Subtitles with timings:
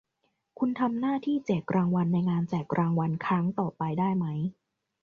[0.59, 4.39] คุณทำหน้าที่แจกรางวัลในงานแจกรางวัลครั้งต่อไปได้มั้ย